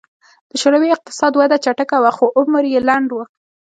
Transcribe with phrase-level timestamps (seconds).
[0.49, 3.17] د شوروي اقتصادي وده چټکه وه خو عمر یې لنډ و